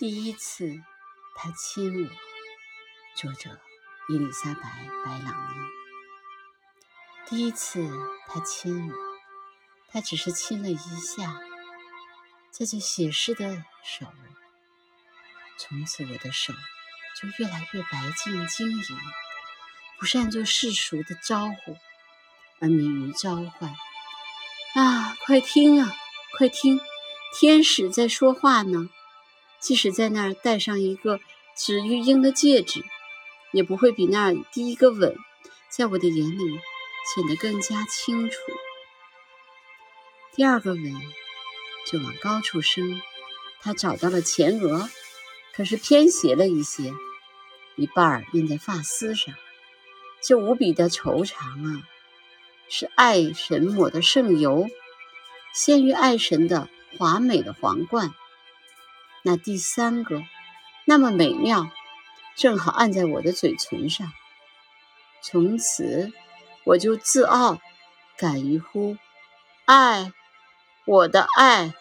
[0.00, 0.82] 第一次，
[1.36, 2.10] 他亲我。
[3.16, 3.60] 作者：
[4.08, 4.62] 伊丽莎白·
[5.04, 5.60] 白朗尼。
[7.28, 7.86] 第一次，
[8.26, 8.94] 他亲我，
[9.92, 11.38] 他只是亲了一下，
[12.50, 14.06] 这就写诗的手。
[15.58, 16.54] 从此，我的手
[17.20, 18.98] 就越来越白净晶莹，
[19.98, 21.76] 不善做世俗的招呼，
[22.58, 23.70] 而敏于召唤。
[24.76, 25.94] 啊，快听啊，
[26.38, 26.80] 快听，
[27.38, 28.88] 天使在说话呢！
[29.60, 31.20] 即使在那儿戴上一个
[31.54, 32.82] 紫玉英的戒指，
[33.52, 35.14] 也不会比那第一个吻，
[35.68, 36.58] 在我的眼里
[37.14, 38.36] 显得更加清楚。
[40.34, 40.92] 第二个吻
[41.90, 43.00] 就往高处升，
[43.60, 44.88] 他找到了前额，
[45.52, 46.92] 可是偏斜了一些，
[47.76, 49.34] 一半儿印在发丝上，
[50.22, 51.82] 这无比的惆怅啊！
[52.68, 54.68] 是爱神抹的圣油，
[55.52, 58.14] 献于爱神的华美的皇冠。
[59.22, 60.22] 那第三个，
[60.86, 61.70] 那么美妙，
[62.36, 64.10] 正好按在我的嘴唇上。
[65.22, 66.12] 从此，
[66.64, 67.58] 我就自傲，
[68.16, 68.96] 敢于呼
[69.66, 70.12] 爱，
[70.86, 71.74] 我的爱。